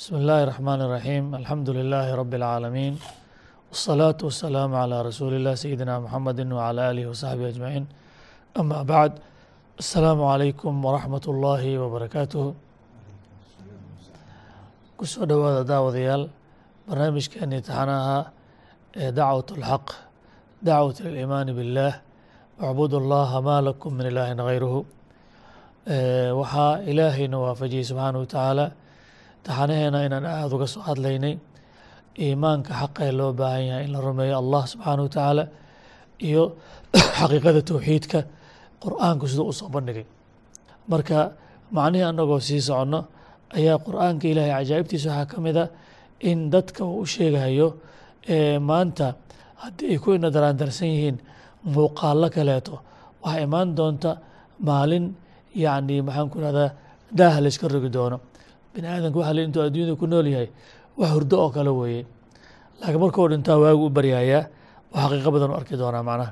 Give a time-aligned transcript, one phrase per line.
[0.00, 2.94] بسم الله الرحمن الرحيم الحمد لله رب العالمين
[3.70, 7.84] والصلاة والسلام على رسول الله سيدنا محمد وعلى آله وصحبه أجمعين
[8.60, 9.12] أما بعد
[9.82, 12.46] السلام عليكم ورحمة الله وبركاته
[14.98, 16.22] kusoo dhowaada daawadayaal
[16.88, 18.18] barnaamijkeeni taxanaha
[19.02, 19.86] ee dacwat اlxaq
[20.68, 21.92] dacwat liliimaani biاllah
[22.62, 24.80] wacbud اllaha ma lakum min ilaahin غayruhu
[26.40, 28.66] waxaa ilaahayna waafajiyey subxaanaه wa tacaala
[29.45, 31.35] taxanaheena inaan aada uga soo hadlaynay
[32.25, 35.43] iimaanka xaqee loo baahan yahay in la rumeeyo allah subxaanaه wa tacaala
[36.29, 36.43] iyo
[37.19, 38.19] xaqiiqada towxiidka
[38.83, 40.05] qur'aanku siduu u soo bandhigay.
[40.91, 41.17] Marka
[41.75, 42.99] macnihii annagoo sii soconno
[43.57, 45.65] ayaa qur'aanka ilaahay cajaa'ibtiisa waxaa ka mid a
[46.29, 47.67] in dadka uu u sheegayo
[48.69, 49.05] maanta
[49.63, 51.17] haddii ay ku ina daraandarsan yihiin
[51.75, 52.75] muuqaallo kaleeto
[53.23, 54.11] waxaa imaan doonta
[54.67, 55.05] maalin
[55.63, 56.69] yacni maxaan ku rahdaa
[57.19, 58.17] daaha layska rogi doono
[58.73, 60.49] bini aadamka waxa le intuu adduunyada ku nool yahay
[60.97, 62.05] wax hurdo oo kale weeye.
[62.79, 64.43] Laakiin markuu dhintaa waagu u baryayaa
[64.93, 66.31] wax xaqiiqo badan u arki doonaa macnaha.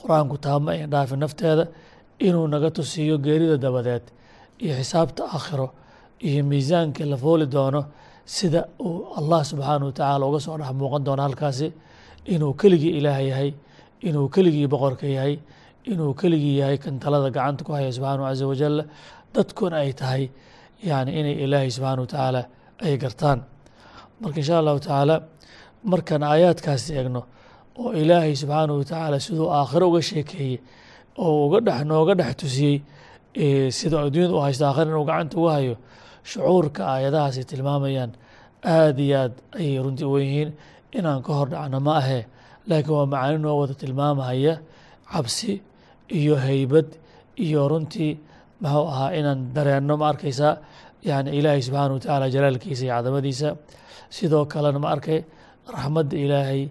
[0.00, 1.64] Qur'aanku taama ayan dhaafin nafteeda
[2.26, 4.02] inuu naga tusiiyo geerida dabadeed
[4.62, 5.68] iyo xisaabta aakhiro
[6.28, 7.80] iyo miisaankii la fooli doono
[8.24, 11.68] sida uu allah subxaanaه wa tacaala uga soo dhex muuqan doono halkaasi.
[12.34, 13.50] Inuu keligii ilaah yahay
[14.08, 15.38] inuu keligii boqorka yahay
[15.90, 18.76] inuu keligii yahay kan talada gacanta ku haya subxaanahu caza wajal
[19.34, 20.24] dadkuna ay tahay
[20.82, 22.42] yani inay ilaahay subxaanaه wa tacaala
[22.84, 23.38] ay gartaan.
[24.20, 25.16] Marka insha allahu tacaala
[25.84, 27.22] markaan aayaadkaasi eegno
[27.78, 28.34] oo ilaahay
[28.80, 30.58] wa tacaala siduu aakhiro uga sheekeeyey
[31.18, 32.76] oo uga dhex nooga dhex tusiyey
[33.78, 35.76] sida adduunyada u haysta aakhira inuu gacanta uga hayo
[36.30, 38.10] shucuurka aayadahaasi tilmaamayaan
[38.64, 40.50] aad iyo aad ayay runtii u yihiin.
[40.92, 42.26] Inaan ka hor dhacno ma ahee
[42.68, 44.54] laakiin waa macaani noo wada tilmaamahaya
[45.12, 45.62] cabsi
[46.18, 46.88] iyo heybad
[47.44, 48.12] iyo runtii
[48.62, 50.54] muxuu ahaa inaan dareenno ma arkaysaa
[51.08, 53.48] yani ilaahay subxaana wa tacaala jalaalkiisa iyo cadamadiisa.
[54.16, 55.18] Sidoo kalena ma arkay
[55.74, 56.62] raxmadda ilaahay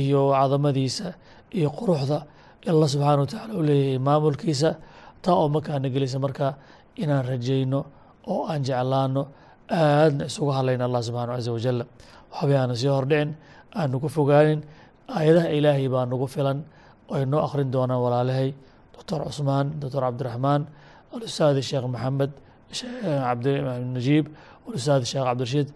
[0.00, 1.06] iyo cadamadiisa
[1.58, 2.18] iyo quruxda
[2.70, 4.70] allah subxaana wa tacaala u leeyahay maamulkiisa.
[5.22, 6.52] Taa oo markaana gelisa markaa
[7.02, 7.80] inaan rajayno
[8.32, 9.22] oo aan jeclaano
[9.70, 11.78] aadna isugu hadlayna allah subxana caza wajal
[12.34, 13.30] waxba aana sii hordhicin
[13.78, 14.60] aan nagu fogaanin
[15.16, 16.58] aayadaha ilaahay baa nagu filan
[17.14, 18.50] ay noo akhrin doonaan walaalahay.
[18.94, 20.62] Doctor cusmaan doctor cabdiraxmaan
[21.13, 22.31] alustaad sheekh maxamed
[23.25, 24.25] cabdinajiib
[24.67, 25.67] alustaad sheekh cabdirashiid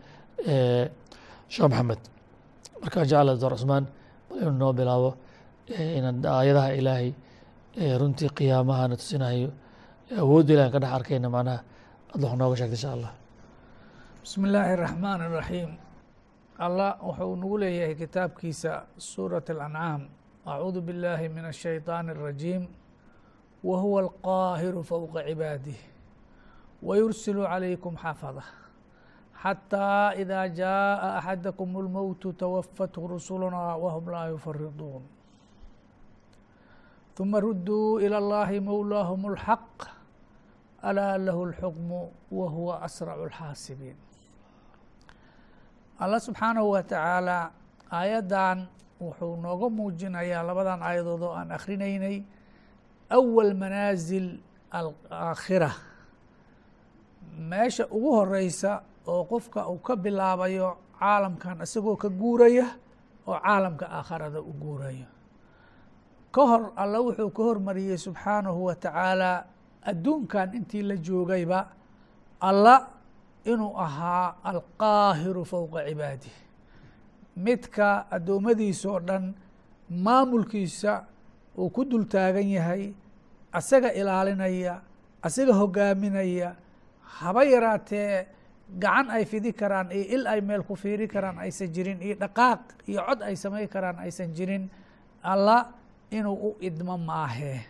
[1.54, 2.02] sheekh maxamed
[2.82, 3.86] markaan jecla doctor cusmaan
[4.30, 5.10] bal inuu noo bilaabo
[5.98, 7.10] inaan aayadaha ilaahay
[8.02, 9.50] runtii qiyaamahana tusinahayo
[10.22, 11.60] awoodda ilahan ka dhex arkayna macnaha
[12.14, 13.12] ad wax nooga sheegta insha allah
[14.24, 15.72] bismi illaahi الraxmaan الraxiim
[16.66, 18.72] allah wuxuu nagu leeyahay kitaabkiisa
[19.12, 20.02] suuraة اlancaam
[20.52, 22.64] acuudu biاllaahi min الshayطaan الrajiim
[23.64, 25.80] wa huwa alqaahiru fowqa cibaadih
[26.84, 28.44] wayursilu calaykum xafada
[29.44, 35.04] xatىa إida jaaءa axadakum اlmowtu tawafathu rusuluna wahum laa yufariduun
[37.16, 39.90] ثuma ruduu ilى اllahi mowlaahum اlxaq
[40.82, 42.02] alaa lahu اlxukmu
[42.32, 43.98] wa huwa asracu اlxaasibiin
[46.00, 47.52] allah subxaanahu wa tacaala
[47.92, 48.68] aayaddan
[49.02, 52.18] wuxuu nooga muujinayaa labadan aayadood oo aan akhrinaynay
[53.17, 54.27] awal manaasil
[54.79, 55.71] alaakhira
[57.51, 58.73] meesha ugu horeysa
[59.13, 60.69] oo qofka uu ka bilaabayo
[61.01, 62.67] caalamkan isagoo ka guuraya
[63.29, 65.07] oo caalamka aakharada u guurayo
[66.35, 69.31] ka hor alla wuxuu ka hormariyey subxaanahu wa tacaala
[69.91, 71.61] adduunkan intii la joogayba
[72.49, 72.75] alla
[73.51, 76.35] inuu ahaa alqaahiru fowqa cibaadih
[77.45, 79.25] midka addoommadiisa oo dhan
[80.05, 80.93] maamulkiisa
[81.59, 82.83] uu ku dul taagan yahay
[83.53, 84.81] asaga ilaalinaya
[85.23, 86.57] asaga hogaaminaya
[87.21, 88.27] haba yaraatee
[88.83, 92.61] gacan ay fidi karaan iyo il ay meel ku fiiri karaan aysan jirin iyo dhaqaaq
[92.89, 94.65] iyo cod ay samayn karaan aysan jirin
[95.23, 95.69] alla
[96.11, 97.61] inuu u idmo maahee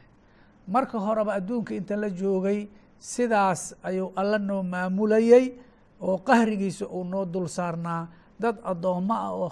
[0.69, 2.69] marka horeba adduunka inta la joogay
[2.99, 5.59] sidaas ayuu alla noo maamulayey
[6.01, 8.07] oo qahrigiisa uu noo dul saarnaa.
[8.43, 9.49] Dad addoommo ah oo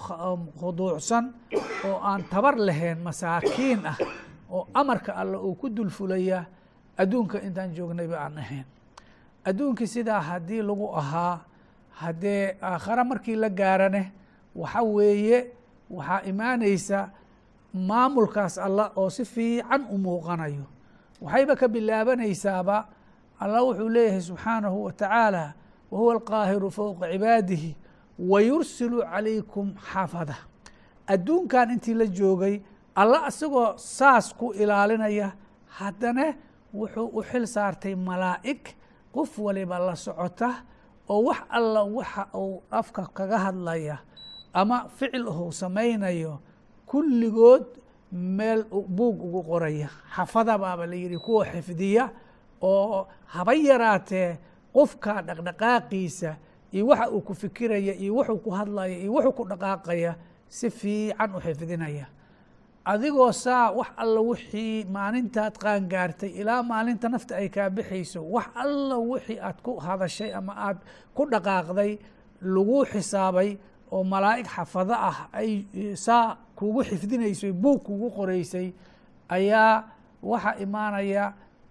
[0.59, 1.25] khuduucsan
[1.87, 3.95] oo aan tabar lahayn masaakiin ah
[4.53, 6.45] oo amarka alle uu ku dul fulaya
[6.99, 8.65] adduunka intaan joognayba aan ahayn.
[9.45, 11.41] Adduunkii sidaa haddii lagu ahaa
[11.91, 14.13] haddee aakhare markii la gaarane
[14.57, 15.51] waxa weeye
[15.91, 17.11] waxaa imaanaysa
[17.75, 20.65] maamulkaas alla oo si fiican u muuqanayo.
[21.21, 22.87] Waxayba ka bilaabanaysaaba
[23.41, 25.53] allah wuxuu leeyahay subxaanahu wa tacaala
[25.91, 27.77] wa huwa alqaahiru fowqa cibaadihi
[28.19, 30.37] wa yursilu calaykum xafada.
[31.07, 32.61] Adduunkan intii la joogay
[32.95, 35.33] alla isagoo saas ku ilaalinaya
[35.79, 36.35] haddana
[36.75, 38.63] wuxuu u xil saartay malaa'ig
[39.15, 40.51] qof waliba la socota
[41.09, 43.99] oo wax alla waxa uu afka kaga hadlaya
[44.53, 46.39] ama ficil uu samaynayo
[46.87, 47.65] kulligood
[48.13, 49.89] meel buug ugu qoraya.
[50.17, 52.11] Xafada baaba la yidhi kuwa xifdiya
[52.63, 54.39] oo haba yaraatee
[54.75, 56.35] qofka dhaqdhaqaaqiisa
[56.73, 60.15] iyo waxa uu ku fikiraya iyo wuxuu ku hadlaya iyo wuxuu ku dhaqaaqaya
[60.49, 62.07] si fiican u xifdinaya
[62.93, 68.97] adigoo saa wax alla wixii maalintaad qaangaartay ilaa maalinta nafta ay kaa bixayso wax alla
[69.11, 70.79] wixii aad ku hadashay ama aad
[71.17, 71.93] ku dhaqaaqday
[72.55, 73.51] lagu xisaabay
[73.95, 75.51] oo malaa'ig xafado ah ay
[76.07, 78.69] saa kugu xifdinaysay buug kugu qoreysay
[79.37, 79.75] ayaa
[80.31, 81.25] waxaa imaanaya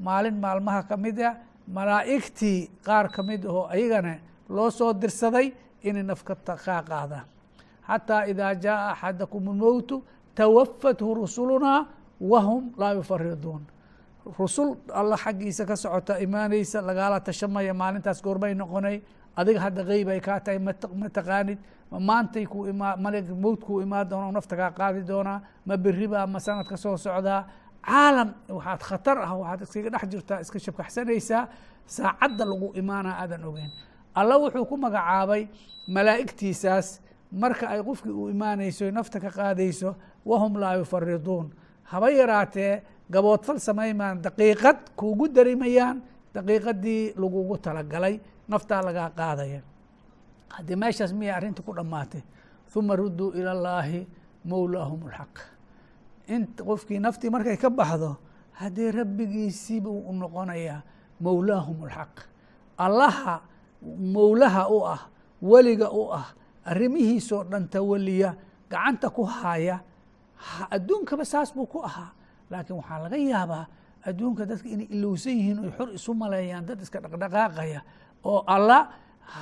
[0.06, 1.32] maalin maalmaha ka mid a
[1.76, 4.14] malaa'igtii qaar ka mid ahoo ayagana
[4.56, 5.48] loo soo dirsaday
[5.88, 6.34] inay nafka
[6.66, 7.26] kaa qaadaan.
[7.90, 9.96] Xataa idaa jaaa axadakum اlmowtu
[10.36, 11.80] tawafathu rusulunaa
[12.32, 13.64] wahum laa yufariduun
[14.40, 18.98] rusul alla xaggiisa ka socota imaanaysa lagaala tashamaya maalintaas goormay noqonay
[19.40, 20.74] adiga hadda qeyb ay kaa tahay ma
[21.18, 21.58] taqaanid
[21.92, 22.58] ma maantay ku
[23.44, 25.38] mowt kuu imaan doona nafta kaa qaadi doonaa
[25.68, 27.42] ma beriba ma sanadka soo socdaa
[27.88, 31.42] caalam waxaad khatar ah waxaad iskaga dhex jirtaa iska shabkaxsanaysaa
[31.96, 33.72] saacadda lagu imaana aadan ogeyn
[34.20, 35.44] alla wuxuu ku magacaabay
[35.96, 36.88] malaa'igtiisaas
[37.32, 39.96] marka ay qofkii u imaanayso nafta ka qaadayso
[40.26, 41.52] wahum laa yufariduun
[41.84, 46.02] haba yaraatee gaboodfal samaymaan daqiiqad kuugu darimayaan
[46.34, 49.62] daqiiqadii lagugu talagalay naftaa lagaa qaadaya.
[50.50, 52.22] Haddii meeshaas miyay arrinta ku dhammaatay
[52.74, 54.08] huma rudduu ila llaahi
[54.46, 55.36] mowlaahum اlxaq
[56.30, 58.18] int qofkii naftii markay ka baxdo
[58.60, 60.82] haddii rabbigiisiiba u noqonayaa
[61.22, 62.14] mowlaahum اlxaq
[62.78, 63.42] allaha
[64.16, 65.02] mowlaha u ah
[65.42, 66.28] weliga u ah
[66.72, 68.30] arrimihiisoo dhan tawaliya
[68.72, 69.80] gacanta ku haaya
[70.72, 72.12] adduunkaba saas buu ku ahaa.
[72.52, 73.66] Laakiin waxaa laga yaabaa
[74.08, 77.82] adduunka dadka inay ilowsan yihiin oy xor isu maleeyaan dad iska dhaqdhaqaaqaya
[78.24, 78.80] oo alla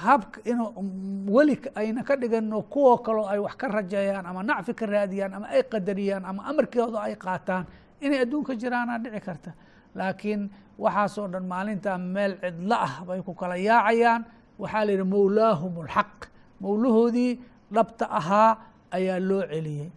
[0.03, 0.69] habka inuu
[1.35, 5.47] weli ayna ka dhigano kuwo kaloo ay wax ka rajeeyaan ama nacfi ka raadiyaan ama
[5.55, 7.63] ay qadariyaan ama amarkooda ay qaataan
[8.01, 9.51] inay adduunka jiraanaa dhici karta.
[9.95, 10.41] Laakiin
[10.83, 14.21] waxaasoo dhan maalintaa meel cidlo ah bay ku kala yaacayaan.
[14.59, 16.13] Waxaa la yidhi mowlaahum اlxaq
[16.60, 17.40] mowlahoodii
[17.72, 18.56] dhabta ahaa
[18.90, 19.88] ayaa loo celiyey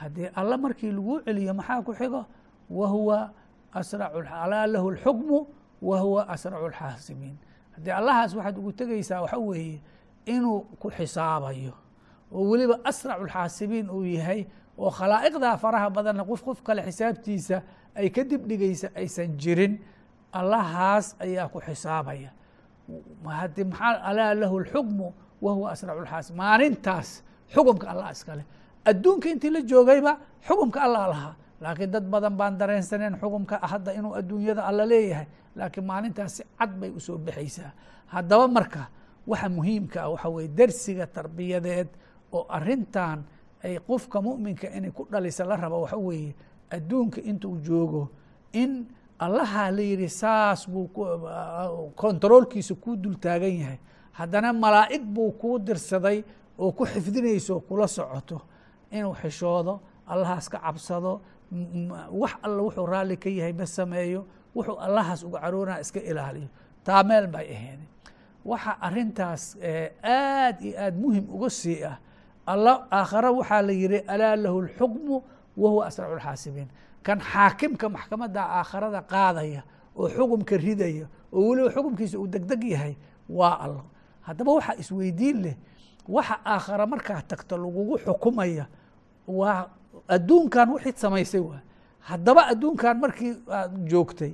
[0.00, 2.26] haddii alla markii laguu celiyo maxaa ku xigo
[2.70, 3.30] wa huwa
[3.72, 5.38] asracu alaa lahu اlxukmu
[5.82, 7.36] wa huwa asracu اlxaasibiin
[7.76, 9.80] haddii allahaas waxaad ugu tegaysaa waxa weeye
[10.26, 11.72] inuu ku xisaabayo
[12.32, 14.46] oo weliba asracu اlxaasibiin uu yahay
[14.78, 17.62] oo khalaa'iqdaa faraha badanna qof qof kale xisaabtiisa
[17.94, 19.78] ay ka dib dhigaysa aysan jirin
[20.32, 22.30] allahaas ayaa ku xisaabaya
[23.38, 25.06] hadi maxaa alaa lahu اlxukmu
[25.41, 27.09] wa huwa asracu اlxaasib maalintaas
[27.53, 28.43] xukumka allah iskale
[28.89, 30.11] adduunka intii la joogayba
[30.47, 35.85] xukumka allah lahaa laakiin dad badan baan dareensaneen xukumka hadda inuu adduunyada alla leeyahay laakiin
[35.91, 37.71] maalintaas si cad bay u soo baxaysaa
[38.13, 38.81] haddaba marka
[39.27, 41.87] waxa muhiimka ah waxa weye dersiga tarbiyadeed
[42.31, 43.23] oo arintan
[43.63, 46.31] ay qofka muminka inay ku dhalisa la rabo waxa weeye
[46.75, 48.03] adduunka intuu joogo
[48.53, 48.71] in
[49.19, 50.87] allaha la yihi saas buu
[51.95, 53.77] kontaroolkiisa kuu dul taagan yahay
[54.19, 56.17] haddana malaa'ig buu kuu dirsaday
[56.59, 58.37] oo ku xifdinayso kula socoto.
[58.91, 59.73] Inuu xishoodo
[60.11, 61.21] allahaas ka cabsado
[62.21, 64.21] wax alla wuxuu raalli ka yahay ma sameeyo
[64.55, 66.47] wuxuu allahaas uga caroonaa iska ilaaliyo.
[66.85, 67.79] Taa meel bay ahayd.
[68.45, 69.43] Waxa arintaas
[70.03, 71.97] aad iyo aad muhiim uga sii ah.
[72.47, 75.15] Aakhare waxaa la yihi alaa lahu اlxukmu
[75.57, 76.67] wa huwa asracu اlxaasibiin
[77.05, 79.61] kan xaakimka maxkamadda aakharada qaadaya
[79.95, 82.93] oo xukumka ridaya oo weliba xukumkiisa uu degdeg yahay
[83.29, 83.83] waa allo
[84.27, 85.55] haddaba waxaa isweydiin leh
[86.07, 88.65] waxa aakhare markaa tagto lagugu xukumaya
[89.27, 89.69] waa
[90.07, 91.61] adduunkan wixii samaysay waa.
[91.99, 94.33] Haddaba adduunkan markii aad joogtay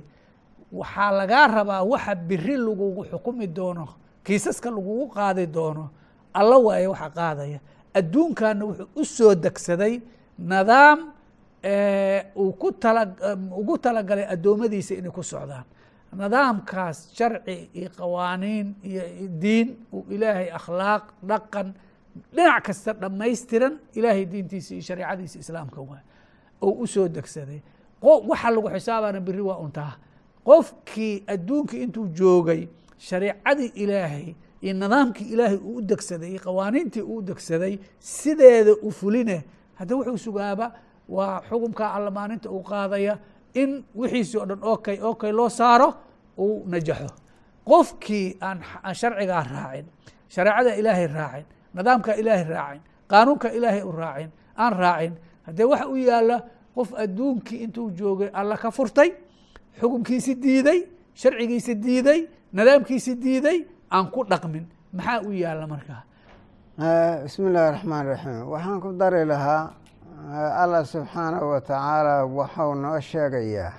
[0.72, 3.88] waxaa lagaa rabaa waxa biri lagugu xukumi doono
[4.24, 5.90] kiisaska lagugu qaadi doono
[6.34, 7.60] alla waaye waxa qaadaya.
[7.94, 10.00] Adduunkanna wuxuu u soo degsaday
[10.38, 10.98] nidaam
[12.36, 13.02] uu ku tala
[13.60, 15.64] ugu talagalay addoommadiisa inay ku socdaan
[16.12, 19.02] nidaamkaas sharci iyo qawaaniin iyo
[19.42, 21.68] diin uu ilaahay akhlaaq dhaqan
[22.34, 26.00] dhinac kasta dhammaystiran ilaahay diintiisa iyo shareicadiisa islaamka waa
[26.62, 27.60] oo u soo degsaday.
[28.02, 29.92] Waxa lagu xisaabana beri waa untaa
[30.44, 37.22] qofkii adduunkii intuu joogay shareicadii ilaahay iyo nidaamkii ilaahay uu u degsaday iyo qawaaniintii uu
[37.22, 39.44] degsaday sideeda u fuline
[39.74, 40.72] hadda wuxuu sugaaba
[41.08, 43.18] waa xukumkaa alla maalinta uu qaadaya
[43.62, 43.70] in
[44.00, 45.88] wixiisii oo dhan okay okay loo saaro
[46.38, 47.08] uu najaxo.
[47.68, 49.86] Qofkii aan aan sharcigaa raacin
[50.34, 54.30] shareecada ilaahay raacin nidaamka ilaahay raacin qaanuunka ilaahay u raacin
[54.62, 55.14] aan raacin
[55.46, 56.36] haddee waxa u yaalla
[56.76, 59.10] qof adduunkii intuu joogay alla ka furtay
[59.80, 60.80] xukunkiisi diiday
[61.20, 62.20] sharcigiisi diiday
[62.56, 63.58] nidaamkiisi diiday
[63.90, 64.64] aan ku dhaqmin.
[64.96, 66.02] Maxaa u yaalla markaa?
[67.24, 69.62] Bismi illaahi raxmaan raxiim waxaan ku dari lahaa
[70.26, 73.72] allah subxaanahu wa tacaala waxau noo sheegayaa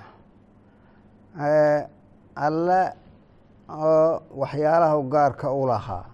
[2.36, 2.92] alle
[3.68, 6.04] oo waxyaalaha gaarka u lahaa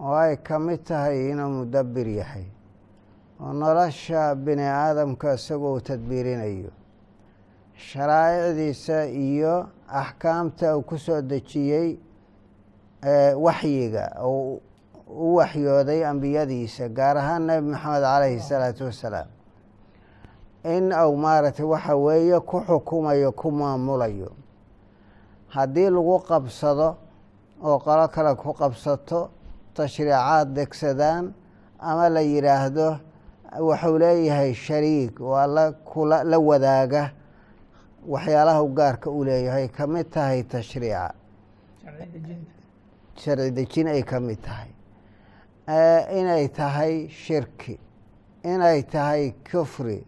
[0.00, 2.46] oo ay ka mid tahay inuu mudabbir yahay
[3.40, 6.70] oo nolosha bini aadamka isagoo tadbiirinayo.
[7.78, 11.98] Sharaa'icdiisa iyo axkaamta uu ku soo dejiyey
[13.38, 14.04] waxyiga
[15.12, 19.28] u waxyooday ambiyadiisa gaar ahaan nebi maxamed calayhi salaatu wassalaam
[20.64, 24.30] in uu maaragtay waxa weeye ku xukumayo ku maamulayo.
[25.54, 26.96] Haddii lagu qabsado
[27.62, 29.30] oo qolo kale ku qabsato
[29.74, 31.34] tashriicaad degsadaan
[31.78, 32.88] ama la yidhaahdo
[33.60, 37.10] wuxuu leeyahay shariik oo alla kula la wadaaga
[38.08, 41.12] waxyaalaha u gaarka u leeyahay ka mid tahay tashriica.
[43.16, 44.71] Sharci dejin ay ka mid tahay
[45.68, 47.78] inay tahay shirki
[48.44, 50.04] inay tahay kufri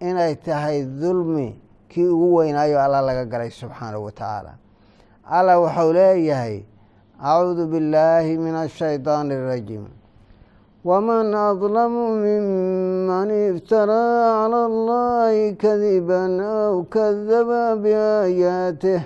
[0.00, 1.54] inay tahay dulmi
[1.88, 4.52] kii ugu weynaayo allah laga galay subxaanahu wa tacaala
[5.30, 6.62] allah wuxuu leeyahay
[7.22, 9.86] acuudu billaahi min ashaydaani arajiim
[10.84, 19.02] wman adlamu miman iftaraa cala allahi kadiban aw kadaba biaayaatih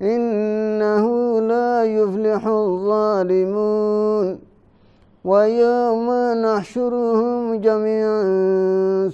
[0.00, 4.38] inahu laa yuflixu aldaalimuun
[5.24, 6.08] ويوم
[6.44, 8.22] نحشرهم جميعا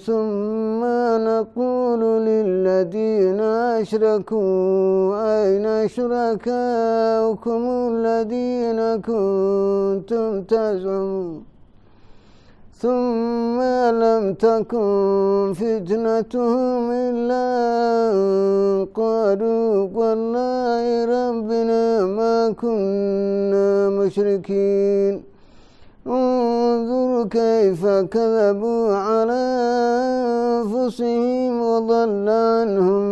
[0.07, 0.83] ثم
[1.29, 3.41] نقول للذين
[3.81, 7.63] أشركوا أين شركاؤكم
[7.93, 11.45] الذين كنتم تزعمون
[12.81, 13.61] ثم
[14.05, 17.47] لم تكن فتنتهم إلا
[18.95, 25.30] قالوا والله ربنا ما كنا مشركين
[26.08, 29.44] انظر كيف كذبوا على
[30.62, 33.04] أنفسهم وضل عنهم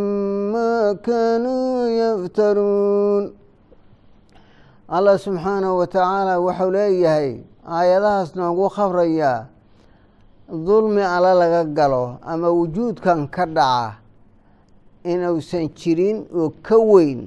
[0.54, 3.34] ما كانوا يفترون
[4.94, 9.46] allah subxaanahu wa tacaala wuxuu leeyahay aayadahaas noogu khabrayaa
[10.68, 13.98] dulmi alla laga galo ama wujuudkan ka dhaca
[15.04, 17.26] inuusan jirin oo ka weyn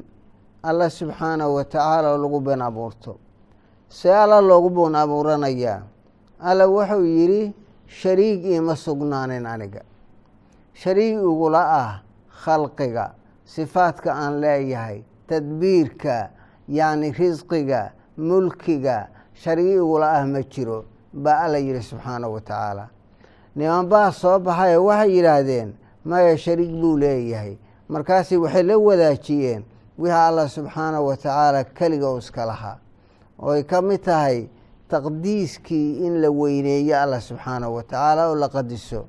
[0.63, 3.17] alla subxaanahu wa tacaala oo lagu been abuurto
[3.92, 5.82] see alla loogu been abuuranayaa
[6.40, 7.54] alla wuxuu yidhi
[7.88, 9.82] shariig iima sugnaanin aniga.
[10.74, 11.92] Shariig igula ah
[12.44, 13.06] khalqiga
[13.46, 16.30] sifaadka aan leeyahay tadbiirka
[16.70, 22.86] yacni risqiga mulkiga shariig igula ah ma jiro baa alla yidhi subxaanahu wa tacaala.
[23.56, 25.70] Niman baa soo baxay waxay yidhaahdeen
[26.06, 27.58] maya shariig buu leeyahay.
[27.90, 29.64] Markaasi waxay la wadaajiyeen
[30.00, 32.78] wixii allah subxaanahu wa tacaala keliga u iska lahaa
[33.42, 34.48] oo ay ka mid tahay
[34.90, 39.06] taqdiiskii in la weyneeyo allah subxaanahu wa tacaala oo la qadiso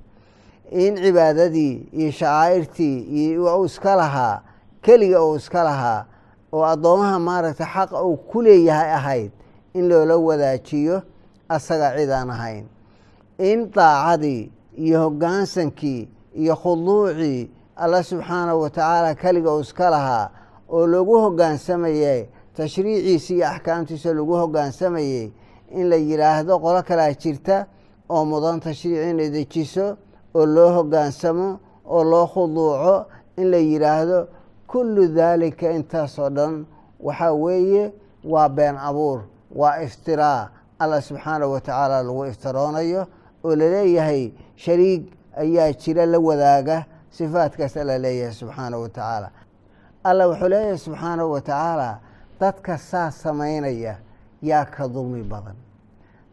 [0.71, 4.43] in cibaadadii iyo shacaa'irtii iyo u iska lahaa
[4.83, 6.05] keliga uu iska lahaa
[6.53, 9.31] oo addoomaha maaragtay xaqa uu ku leeyahay ahayd
[9.75, 11.03] in loola wadaajiyo
[11.49, 12.65] asaga cid aan ahayn.
[13.39, 20.31] In daacadii iyo hoggaansankii iyo khuduucii alla subxaanahu wa tacaala keliga uu iska lahaa
[20.69, 25.33] oo lagu hoggaansamayay tashriiciisa iyo axkaamtiisa lagu hoggaansamayey
[25.71, 27.67] in la yidhaahdo qolo kalea jirta
[28.11, 29.97] oo mudan tashriic inay dejiso
[30.35, 33.07] oo loo hoggaansamo oo loo khuduuco
[33.37, 34.29] in la yidhaahdo
[34.67, 36.65] kullu daalika intaasoo dhan.
[37.01, 37.93] Waxaa weeye
[38.25, 39.21] waa been abuur
[39.55, 40.49] waa iftiraa.
[40.79, 43.07] Allah subxaanahu wa tacaala lagu iftiroonayo
[43.45, 45.03] oo la leeyahay shariig
[45.37, 49.31] ayaa jira la wadaaga sifaadkaas alla leeyahay subxaanahu wa tacaala
[50.05, 51.99] allah wuxuu leeyahay subxaanahu wa tacaala
[52.41, 53.97] dadka saas samaynaya
[54.43, 55.57] yaa ka dulmi badan.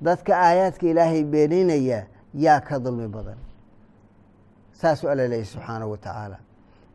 [0.02, 3.38] Dadka aayaadka ilaahay beeninaya yaa ka dulmi badan.
[4.74, 6.38] Saasuu alla leeyahy subxaanahu wa tacaala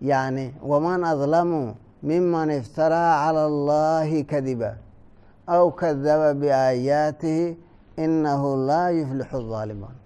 [0.01, 4.77] yacni waman adlamu miman iftaraa cala allahi kadiba
[5.47, 7.57] aw kadaba biaayaatihi
[8.05, 9.97] inahu laa yuflixu daalimuun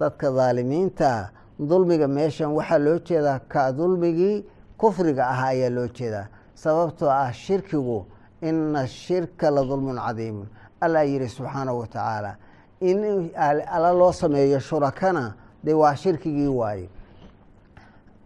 [0.00, 1.30] dadka daalimiintaa
[1.70, 4.44] dulmiga meeshan waxaa loo jeedaa ka dulmigii
[4.80, 6.26] kufriga ahaa ayaa loo jeedaa.
[6.54, 7.98] Sababtoo ah shirkigu
[8.42, 10.46] ina ashirka la dulmun cadiimun
[10.80, 12.36] allah yidhi subxaanahu wa tacaala
[12.80, 16.88] in alla loo sameeyo shurakana dee waa shirkigii waaye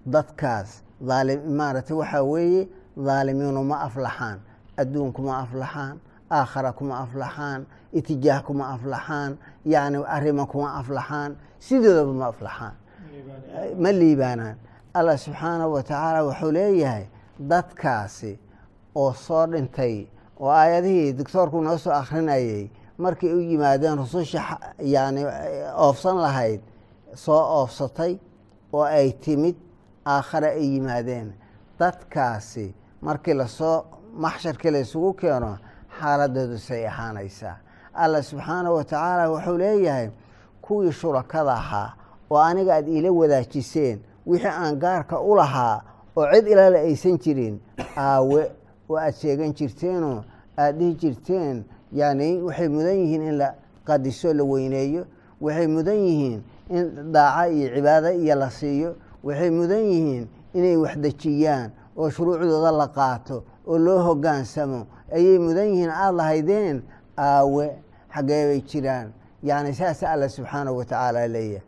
[0.07, 4.39] dadkaas aali maaragtay waxaa weeye dhaalimiinu ma aflaxaan
[4.77, 5.97] adduun kuma aflaxaan
[6.31, 12.75] aakhara kuma aflaxaan itijaah kuma aflaxaan yacni arrima kuma aflaxaan sidoodaba ma aflaxaan
[13.83, 14.57] ma liibaanaan
[14.95, 17.05] allah subxaanahu wa tacaala wuxuu leeyahay
[17.41, 18.39] dadkaasi
[18.95, 20.07] oo soo dhintay
[20.41, 24.43] oo aayadihii doctoorku noo soo akhrinayay markay u yimaadeen rususha
[24.79, 25.25] yani
[25.77, 26.61] oofsan lahayd
[27.15, 28.19] soo oofsatay
[28.73, 29.57] oo ay timid
[30.07, 31.33] aakhare ay yimaadeen.
[31.79, 33.85] Dadkaasi markii la soo
[34.15, 35.59] maxsharkii la isugu keeno
[36.01, 37.57] xaaladoodu say ahaanaysaa
[37.95, 40.09] allah subxaanahu wa tacaala wuxuu leeyahay
[40.63, 41.93] kuwii shurakada ahaa
[42.31, 45.83] oo aniga aad iila wadaajiseen wixii aan gaarka u lahaa
[46.17, 47.61] oo cid ilaala aysan jirin
[47.97, 48.51] aawe
[48.93, 50.25] oo aad sheegan jirteenoo
[50.59, 55.05] aad dhihi jirteen yani waxay mudan yihiin in la qadiso la weyneeyo
[55.41, 61.71] waxay mudan yihiin in daaco iyo cibaado iyo la siiyo waxay mudan yihiin inay waxdejiyaan
[61.97, 64.87] oo shuruucdooda la qaato oo loo hogaansamo.
[65.13, 66.83] Ayay mudan yihiin aada lahaydeen
[67.19, 67.67] aawe
[68.15, 69.13] xaggee bay jiraan.
[69.43, 71.63] Yani saasa alla subxaanahu wa tacaala leeyahay.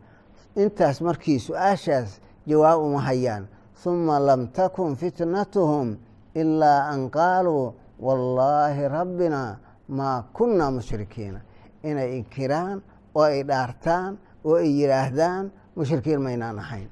[0.55, 3.47] Intaas markii su'aashaas jawaab uma hayaan.
[3.85, 5.97] Huma lam takun fitnatuhum
[6.35, 11.39] ilaa an qaaluu wallaahi rabbina maa kunna mushrikiina
[11.83, 12.81] inay inkiraan
[13.15, 16.89] oo ay dhaartaan oo ay yidhaahdaan mushrikiin maynaan ahayn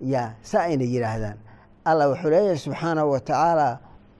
[0.00, 1.38] ya sa ayna yidhaahdaan
[1.84, 3.68] allah wuxuu leeyahay subxaanahu wa tacaala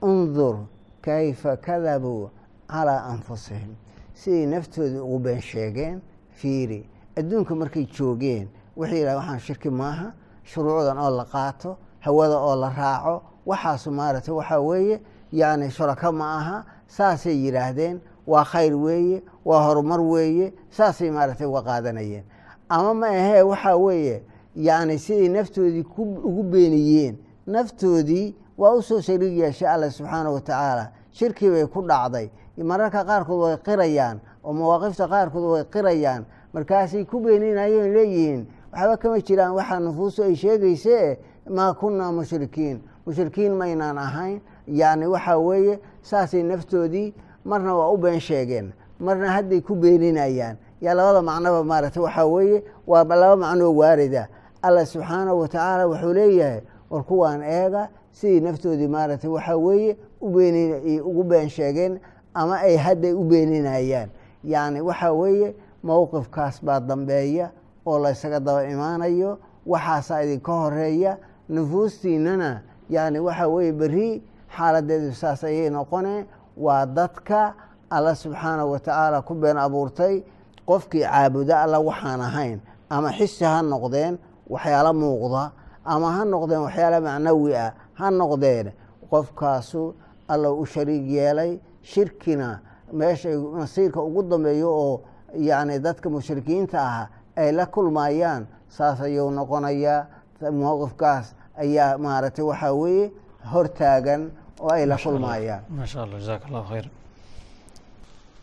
[0.01, 0.55] undur
[1.01, 2.29] kayfa kadabuu
[2.67, 3.71] calaa anfusihim
[4.13, 6.01] siday naftoodii ugu been sheegeen
[6.39, 6.81] fiiri
[7.19, 8.47] adduunka markay joogeen
[8.79, 10.07] waxay yidhahdeen waxaan shirki maaha
[10.51, 13.15] shuruucdan oo la qaato hawada oo la raaco
[13.47, 15.01] waxaasu maaragtay waxaa weeye
[15.31, 21.61] yacni shurako ma aha saasay yidhaahdeen waa khayr weeye waa horumar weeye saasay maaragtay uga
[21.61, 22.23] qaadanayeen.
[22.69, 24.23] Ama ma ahee waxaa weeye
[24.55, 27.15] yacni siday naftoodii ugu beeniyeen
[27.47, 32.29] naftoodii waa u soo shariig yeeshay alla subxaanahu wa tacaala shirkii bay ku dhacday.
[32.57, 36.25] Mararka qaarkood way qirayaan oo mawaaqifta qaarkood way qirayaan.
[36.53, 41.17] Markaasay ku beeninayeen leeyihiin waxba kama jiraan waxaa nufuustu ay sheegaysee
[41.49, 44.41] maa kunnaa mushrikiin mushrikiin maynaan ahayn.
[44.67, 47.13] Yacni waxaa weeye saasay naftoodii
[47.45, 50.57] marna waa u been sheegeen marna hadday ku beeninayaan.
[50.81, 54.27] Yaa labada macnoba maaragtay waxaa weeye waa laba macnoo waarida.
[54.61, 61.01] Allah subxaanahu wa tacaala wuxuu leeyahay war kuwaan eega sidii naftoodii maaragtay waxaa weeye ubeen
[61.01, 61.99] ugu been sheegeen
[62.33, 64.09] ama ay hadday u beeninayaan.
[64.43, 67.51] Yacni waxaa weeye mowqifkaas baa dambeeya
[67.85, 71.17] oo laysaga daba imaanayo waxaasaa idinka horreeya
[71.49, 74.23] nufuustiinana yacni waxaa weeye berri
[74.57, 76.25] xaaladeedu saas ayay noqoneen
[76.57, 77.53] waa dadka
[77.89, 80.23] alla subxaanahu wa tacaala ku been abuurtay
[80.65, 84.17] qofkii caabuda alla waxaan ahayn ama xisi ha noqdeen
[84.49, 85.51] waxyaalo muuqda
[85.85, 88.71] ama ha noqdeen waxyaalo macnawi ah ha noqdeen
[89.11, 89.93] qofkaasu
[90.27, 92.59] alla u shariig yeelay shirkina
[92.93, 95.01] meesha masiirka ugu dambeeyo oo
[95.35, 100.05] yacni dadka mushrikiinta ah ay la kulmayaan saas ayuu noqonayaa
[100.51, 103.11] mowqifkaas ayaa maaragtay waxaa weeye
[103.53, 106.87] hortaagan oo ay la kulmayaan ma sha allah jazaak allahu khayr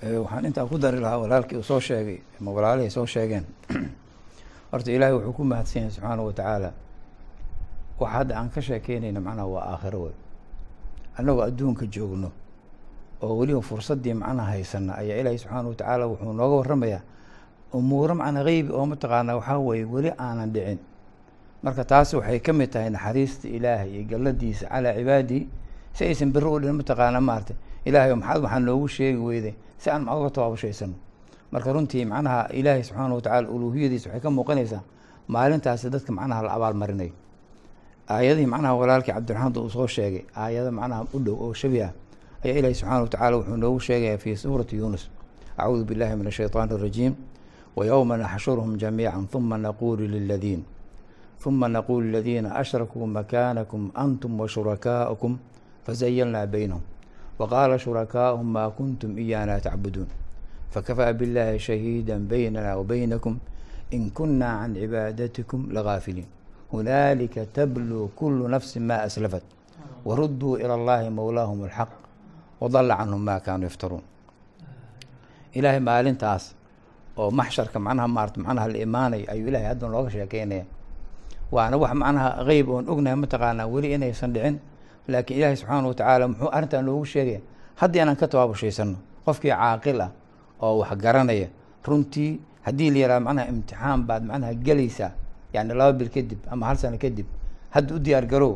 [0.04, 3.46] waxaan intaa ku dari lahaa walaalkii uu soo sheegay ama walaalihii soo sheegeen?
[4.72, 6.70] Horta ilaahay wuxuu ku mahadsan yahay subxaanahu wa tacaala.
[8.00, 10.16] Wax hadda aan ka sheekeynayna macnaha waa aakhiro wey.
[11.16, 12.32] Annagoo adduunka joogno
[13.22, 17.02] oo weliba fursaddii macnaha haysana ayaa ilaahay subxaana wa tacaala wuxuu nooga warramayaa
[17.72, 20.78] umuuro macnaa qeybi oo mataqaanaa waxaa weeye weli aanan dhicin
[21.64, 25.42] marka taasi waxay ka mid tahay naxariista ilaahay iyo galladiisa calaa cibaadihi
[25.96, 27.54] si aysan berri u dhin mataqaana maarata
[27.88, 30.94] ilaahay maxaad waxaa noogu sheegi weyday si aan maxad uga tabaabushaysano.
[31.52, 34.82] Marka runtii macnaha ilaahay subxaana wa tacala uluuhiyadiisa waxay ka muuqanaysaa
[35.34, 37.12] maalintaasi dadka macnaha la abaalmarinayo
[38.08, 41.92] aayadihii macnaha walaalkii cabdiraxmaan uu soo sheegay aayado macnaha u dhow oo shabi ah
[42.44, 45.08] ayaa ilaahi subxaana wa tacala wuxuu noogu sheegaya fii suurati yuunus.
[45.56, 47.14] Acuudu billahi min ashaytaan arajiim
[47.76, 50.62] wayowma naxshuruhum jamiica huma naquulu liladiin
[51.50, 55.38] liladiina ashrakuu makaanakum antum wa shurakaa'ukum
[55.86, 56.82] fazayalnaa baynahum
[57.38, 60.06] waqaala shurakaa'uhum maa kuntum iyaana tacbuduun
[60.70, 63.38] fakafaa billahi shahiida baynana wa baynakum
[63.90, 66.26] in kunaa can cibaadatikum lagaafiliin
[66.72, 69.42] hunaalika tabluu kulu nafsi ma aslafat
[70.04, 71.90] waruduu ila allahi mowlaahum alxaq
[72.60, 74.02] wadalla canhum ma kaanuu yaftaruun
[75.52, 76.54] ilaahay maalintaas
[77.16, 80.64] oo maxsharka macnaha maarata macnaha la imaanayo ayuu ilahay haddan looga sheekeynaya
[81.54, 84.56] waana wax macnaha qeyb oon ognahay mataqaanaa weli inaysan dhicin.
[85.08, 87.40] Laakiin ilaahay subxaana wa tacaala muxuu arrintaa noogu sheegaya
[87.80, 90.10] haddii aanan ka tabaabushaysanno qofkii caaqil ah
[90.64, 91.48] oo wax garanaya
[91.86, 92.30] runtii
[92.66, 95.10] haddii la yihahdo macnaha imtixaan baad macnaha gelaysaa
[95.54, 97.26] yani laba bil kadib ama hal sano kadib
[97.74, 98.52] hadda u diyaar garow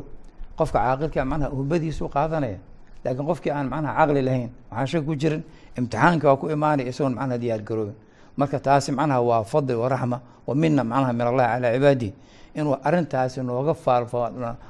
[0.58, 2.58] qofka caaqilka macnaha hubadiisu qaadanaya.
[3.04, 5.42] Laakiin qofkii aan macnaha caqli lahayn waxaan shak ku jirin
[5.78, 7.94] imtixaanka waa ku imaanaya isagoon macnaha diyaar garoobin
[8.38, 12.12] marka taasi macnaha waa fadli wa raxma macnaha min allahi calaa cibaadihi.
[12.54, 14.06] Inuu arrintaasi nooga faal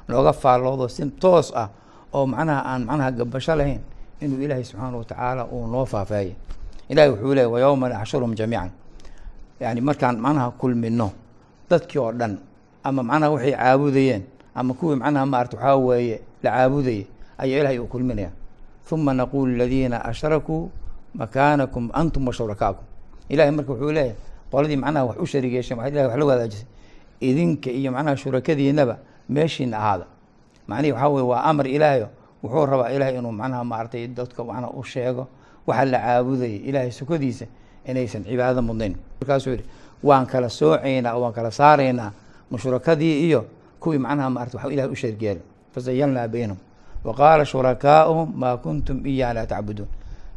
[0.09, 1.69] nooga faalloodo si toos ah
[2.13, 3.81] oo macnaha aan macnaha gabasho lahayn
[4.21, 6.35] inuu ilaahay subxaana watacaala uu noo faafeeya
[6.89, 8.71] ilahi wuxuu leeyay wa yowma jamiican.
[9.59, 11.11] Yani markaan macnaha kulmino
[11.69, 12.37] dadkii oo dhan
[12.83, 14.23] ama macnaha waxay caabudayeen
[14.55, 17.05] ama kuwii macnaha maarata waxaa weeye la caabudayay
[17.37, 18.31] ayaa ilahay uu kulminaya
[18.91, 20.71] uma naqulu ladiina ashrakuu
[21.13, 22.33] makaanakum antum wa
[23.29, 24.15] ilahay marka wuxuu leeyahay
[24.51, 26.65] qoladii macnaha wax u sharig yeesheen wa ilahay wax la wadaajisay
[27.21, 28.97] idinka iyo macnaha shurakadiinaba
[29.29, 30.05] meeshiina ahaada.
[30.67, 32.07] Macnihi waxaa weye waa amar ilaahayo
[32.43, 35.27] wuxuu rabaa ilahay inuu macnaha maaragtay dadka macnaha u sheego
[35.67, 37.45] waxa la caabudayay ilaahay sukadiisa
[37.85, 38.95] inaysan cibaadada mudnayn.
[39.21, 39.63] Markaasuu yihi
[40.03, 42.11] waan kala soocaynaa oo waan kala saaraynaa
[42.51, 43.45] mushrakadii iyo
[43.79, 45.39] kuwii macnaha maarata wax ilahay u shargeela
[45.75, 46.57] fazayalnaa baynahum.
[47.03, 49.87] Wa qaala shurakaa'uhum maa kuntum iyaa laa tacbuduun.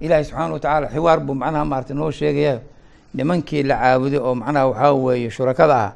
[0.00, 2.60] Ilaahay subxaana watacaala xiwaar buu macnaha maarata noo sheegaya
[3.14, 5.92] nimankii la caabuday oo macnaha waxaa weeye shurakada ah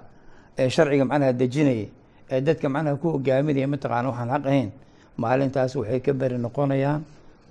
[0.58, 1.88] ee sharciga macnaha dejinayay
[2.30, 4.70] ee dadka macnaha ku hogaaminaya mataqaana waxaan xaq ahayn.
[5.16, 7.00] Maalintaas waxay ka beri noqonayaan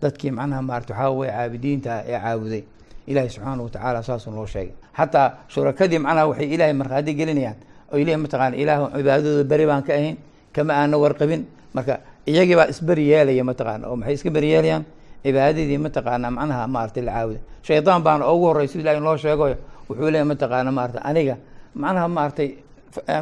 [0.01, 2.63] dadkii macnaha maarata waxaa weye caabidiinta ah ee caabuday.
[3.07, 4.73] Ilaahay subxaana watacaala saasuu noo sheegay.
[4.97, 7.57] Xataa shurakadii macnaha waxay ilaahay markhaati gelinayaan
[7.93, 10.17] oo ilahi mataqaana ilaah cibaadadooda beri baan ka ahayn
[10.53, 11.41] kama aana warqabin.
[11.73, 14.83] Marka iyagii baa isberi yeelaya mataqaana oo maxay iska beri yeelayaan
[15.25, 19.57] cibaadadii mataqaana macnaha maarata la caabuday shaydaan baana ugu horey sida ilahi noo sheegayo
[19.89, 21.35] wuxuu leeyahy mataqaana maarata aniga.
[21.75, 22.49] Macnaha maaragtay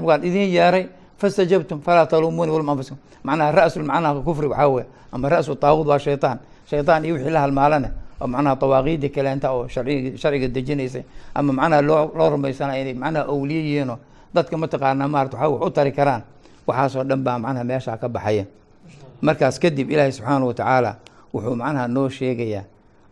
[0.03, 0.85] waan idin yeeray
[1.17, 5.99] fastajabtum falaa taluumuuni walum anfusikum macnaha ra-sul macnaha kufri waxaa weye ama ra-su taawud waa
[5.99, 6.37] shaytaan.
[6.69, 7.89] Shaytaan iyo wixii la halmaalane
[8.21, 11.03] oo macnaha dawaaqiidii kaleenta oo sharcig sharciga dejinaysay
[11.35, 13.97] ama macnaha loo loo rumaysana inay macnaha awliye yihiinoo
[14.33, 16.21] dadka mataqaana maarata waxa wax u tari karaan.
[16.67, 18.45] Waxaasoo dhan baa macnaha meeshaa ka baxaya.
[19.21, 20.95] Markaas kadib ilaahay subxaana watacaala
[21.33, 22.63] wuxuu macnaha noo sheegayaa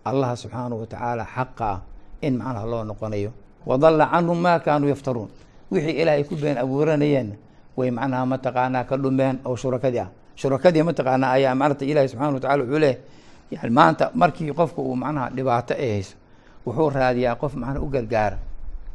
[0.06, 1.80] allaha subxaana watacaala xaqa ah
[2.22, 3.32] in macnaha loo noqonayo.
[3.66, 5.30] Wadalla canhum maa kaanuu yaftaruun.
[5.72, 7.36] Wixii ilaahay ku been abuuranayeenna
[7.78, 10.10] way macnaha mataqaanaa ka dhumeen oo shurakadii ah.
[10.36, 12.98] Shurakadii mataqaanaa ayaa maarata ilaahay subxana watacala wuxuu leeyahy
[13.52, 16.16] yani maanta markii qofka uu macnaha dhibaato ay hayso
[16.66, 18.38] wuxuu raadiyaa qof macnaha u gargaara.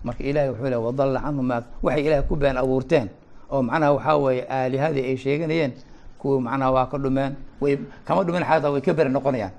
[0.05, 3.09] Marka ilahay wuxuu leey wadalla canhum maa waxay ilaahay ku been abuurteen.
[3.51, 5.73] Oo macnaha waxaa weeye aalihadii ay sheeganayeen
[6.21, 7.75] kuwa macnaha waa ka dhumeen way
[8.07, 9.53] kama dhumin xataa way ka beri noqonayaan.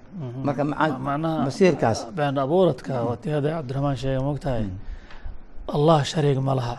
[0.45, 1.99] Marka macnaha masiirkaas.
[2.17, 4.65] been abuuradka watii hadda cabdiraxmaan sheega mogtahay
[5.75, 6.77] allah shariig ma laha.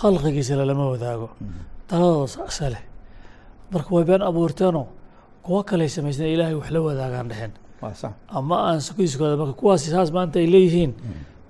[0.00, 1.28] Khalqigiisa lalama wadaago.
[1.88, 2.82] Taladooda asa leh
[3.72, 4.86] marka way been abuurteenoo
[5.44, 7.28] kuwo kaley samaysteen ilaahay wax la wadaagaan
[7.94, 8.12] sax.
[8.38, 10.92] Ama aan sukiiskooda marka kuwaasi saas maanta ay leeyihiin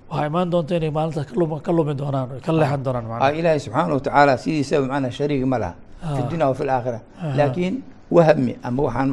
[0.09, 3.31] waxaa imaan doonta inay maalintaas ka lum- ka lumi doonaan oo ka leexan doonaan ah
[3.39, 5.73] ilaahay subxaana watacaala sidiisaba macnaha shariig ma laha
[6.49, 7.35] wa fi laakhira Ah.
[7.37, 7.75] laakiin
[8.11, 9.09] wahmi ama waxaan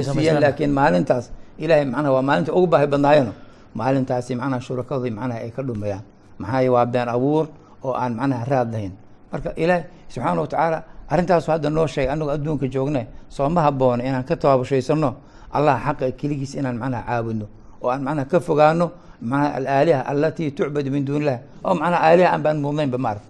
[0.00, 0.42] ismoodsiiyeen samaystaan.
[0.44, 1.24] laakiin maalintaas
[1.58, 3.32] ilaahay macnaha waa maalinta ugu baahi badnaayeno
[3.74, 6.02] maalintaasi macnaha shurakadii macnaha ay ka dhumayaan
[6.38, 7.44] maxaa waa been abuur
[7.84, 8.92] oo aan macnaha raad lahayn
[9.32, 10.78] marka ilaahay subxaana watacaala
[11.12, 15.10] arrintaasu hadda noo sheegay annagu adduunka joognay soo ma habboona inaan ka tabaabushaysano
[15.56, 17.46] allah xaqa keligiis inaan macnaha caabudno
[17.82, 18.86] oo aan macnaha ka fogaano
[19.22, 23.26] macnaha alaaliha allatii tucbadu min duuni illah oo macnaha aaliha aan baan mudnaynba maarata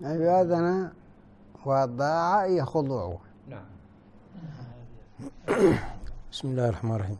[0.00, 0.74] cibaadana
[1.64, 3.20] waa daaca iyo khuduuc
[6.30, 7.18] bismi illahi raxmaan raxiim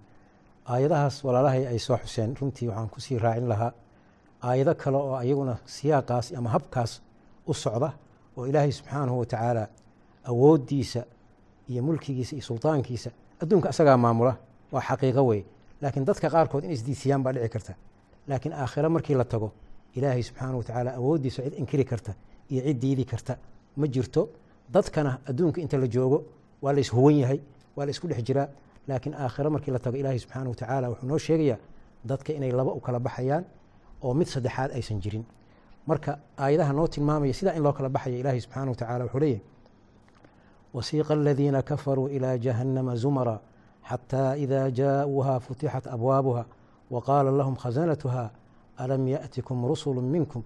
[0.72, 2.30] aayadahaas walaalahay ay soo xuseen.
[2.40, 3.72] Runtii waxaan ku sii raacin lahaa
[4.42, 6.92] aayado kale oo ayaguna siyaaqaas ama habkaas
[7.46, 7.88] u socda
[8.36, 9.68] oo ilaahay subxaanahu watacaala
[10.30, 11.02] awooddiisa
[11.70, 13.10] iyo mulkigiisa iyo suldaankiisa
[13.42, 14.36] adduunka asagaa maamula.
[14.72, 15.40] Waa xaqiiqo wey
[15.82, 17.72] laakiin dadka qaarkood in isdiisiyaan baa dhici karta.
[18.28, 19.48] Laakiin aakhiro markii la tago
[19.96, 22.12] ilaahay subxaanahu watacaala awooddiisa cid inkiri karta
[22.50, 23.38] iyo cid diidi karta.
[23.76, 24.28] Ma jirto
[24.72, 26.24] dadkana adduunka inta la joogo
[26.62, 27.40] waa la ishuwan yahay
[27.76, 28.48] waa la isku dhex jiraa
[28.88, 31.58] laakiin aakhiro markii la tago ilaahay subxaana watacaala wuxuu noo sheegayaa
[32.04, 33.44] dadka inay laba u kala baxayaan
[34.02, 35.24] oo mid saddexaad aysan jirin.
[35.86, 39.40] Marka aayadaha noo tilmaamaya sidaa in loo kala baxaya ilaahay subxaana watacaala wuxuu leeyahy
[40.74, 43.40] wasiiqa aladiina kafaruu ilaa jahannama zumara
[43.88, 46.44] xataa ida jaa'uuha futixat abwaabuha
[46.90, 48.30] waqaala lahum khazanatuha
[48.76, 50.42] alam yaأtikum rusulu minkum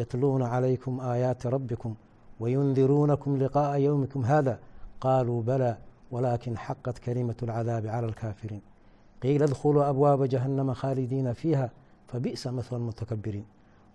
[0.00, 1.96] yatluuna calaykum aayaati rabbikum
[2.40, 4.58] wayundiruunakum liqaءa yowmikum hada
[5.00, 5.76] qaluu bala
[6.10, 8.62] walakin xaqat kalimatu اlcadaabi cala alkaafiriin
[9.20, 11.70] qiila idkhuluu abwaaba jahannama khaalidiina fiiha
[12.10, 13.46] fabi'sa mahwa lmutakabiriin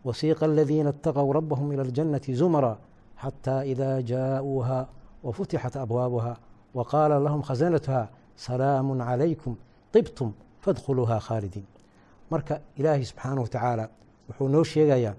[0.03, 2.77] wasiiqa aladiina اtaqow rabahum ilى اljannati zumara
[3.23, 4.87] xata ida jaa'uuha
[5.23, 6.37] wafutixat abwaabuha
[6.73, 9.55] waqaala lahum khasanatuha salaamu calaykum
[9.91, 11.67] tibtum fadkhuluuha khaalidiin
[12.29, 13.89] marka ilaahay subxaanahu wa
[14.29, 15.15] wuxuu noo sheegayaa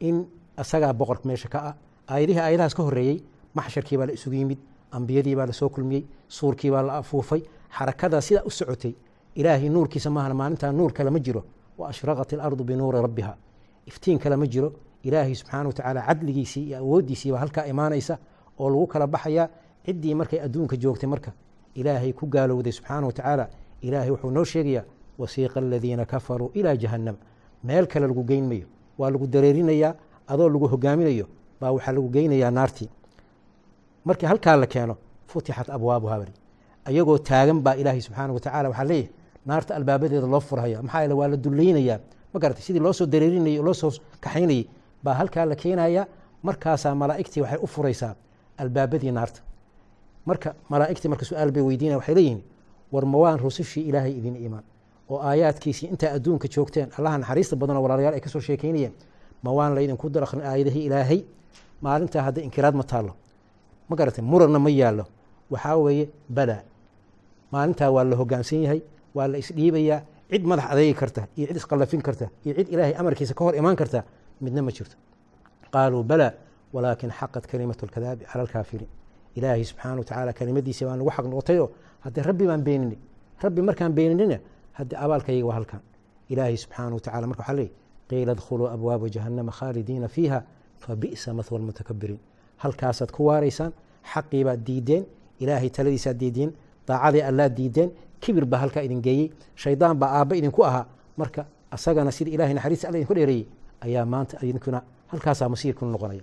[0.00, 1.74] in asagaa boqorka meesha ka ah.
[2.08, 3.22] Aayadihii aayadahaas ka horreeyey
[3.54, 4.58] maxsharkii baa la isugu yimid
[4.90, 7.42] ambiyadii baa la soo kulmiyey suurkii baa la afuufay.
[7.78, 8.94] Xarakadaa sidaa u socotay
[9.34, 11.44] ilaahay nuurkiisa maahana maalintaa nuur kale ma jiro.
[11.78, 13.36] Wa ashraqat ilardu binuuri rabbiha.
[13.86, 14.72] Iftiin kale ma jiro.
[15.02, 18.18] Ilaahay subxaana watacaala cadligiisii iyo awooddiisii baa halkaa imaanaysa
[18.58, 19.48] oo lagu kala baxayaa
[19.86, 21.32] ciddii markay adduunka joogtay marka.
[21.74, 23.48] Ilaahay ku gaalowday subxaana watacaala
[23.82, 24.84] ilaahay wuxuu noo sheegayaa
[25.18, 27.18] wasiiqa aladiina kafaruu ilaa jahannama
[27.64, 28.66] meel kale lagu geyn mayo
[28.98, 29.92] waa lagu dareerinayaa
[30.32, 31.26] adoo lagu hogaaminayo
[31.60, 32.88] baa waxaa lagu geynayaa naartii
[34.04, 34.94] markii halkaa la keeno
[35.30, 36.32] futixat abwaabuha bari.
[36.88, 39.10] Ayagoo taagan baa ilaahay subxaana watacaala waxaa leeyahay
[39.46, 41.98] naarta albaabadeeda loo furhaya maxaa yeele waa la dulleynayaa.
[42.32, 44.64] Ma garatay sidii loo soo dareerinayay oo loo soo kaxaynayay
[45.04, 46.06] baa halkaa la keenayaa
[46.42, 48.14] markaasaa malaa'igtii waxay u furaysaa
[48.58, 49.40] albaabadii naarta.
[50.26, 52.40] Marka malaa'igtii marka su'aal bay weydiinaya waxay leeyihiin
[52.92, 54.64] war ma waan rusushii ilaahay idin imaan
[55.08, 58.92] oo aayaadkiisii intaa adduunka joogteen allaha naxariista badanoo walaalayaal ay ka soo sheekeynayeen.
[59.42, 61.20] Ma waan laydinku dar akhrin aayadihii ilaahay?
[61.82, 63.12] Maalintaa hadda inkiraad ma taallo.
[63.88, 65.04] Ma garatay muranna ma yaallo.
[65.50, 66.62] Waxaa weeye balaa
[67.52, 68.80] maalintaa waa la hoggaansan yahay
[69.14, 70.00] waa la isdhiibayaa.
[70.30, 73.76] Cid madax adeegi karta iyo cid isqallafin karta iyo cid ilaahay amarkiisa ka hor imaan
[73.76, 74.02] karta
[74.40, 74.96] midna ma jirto.
[75.72, 76.32] Qaaluu balaa
[76.72, 78.88] walaakin xaqat kalimatu lkadaabi cala alkaafiriin.
[79.36, 81.68] Ilaahay subxaana watacaala kelimadiisa baa nagu xaq noqotayoo
[82.04, 82.98] haddee rabbi baan beeninay.
[83.42, 84.38] Rabbi markaan beeninina
[84.78, 85.80] haddee abaalkayga waa halkan.
[86.32, 87.72] Ilaahay subxaana watacala marka waxaa leeyahy
[88.10, 90.38] qiila dkhuluu abwaaba jahannama khaalidiina fiiha
[90.84, 92.20] fabi'sa mathwa almutakabiriin
[92.62, 93.72] halkaasaad ku waaraysaan
[94.12, 95.04] xaqii baad diideen
[95.42, 96.50] ilaahay taladiisaad diideen
[96.88, 99.28] daacadii allaad diideen kibir baa halkaa idin geeyey
[99.62, 100.86] shaydaan baa aabba idinku ahaa.
[101.16, 103.46] Marka asagana sida ilahay naxariista alla idinku dheereeyey
[103.80, 106.22] ayaa maanta idinkuna halkaasaa masiirkunu noqonaya.